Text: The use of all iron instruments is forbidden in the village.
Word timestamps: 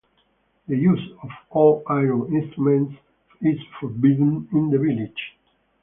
The 0.67 0.75
use 0.75 1.11
of 1.21 1.29
all 1.51 1.83
iron 1.87 2.33
instruments 2.35 2.95
is 3.39 3.59
forbidden 3.79 4.49
in 4.51 4.71
the 4.71 4.79
village. 4.79 5.35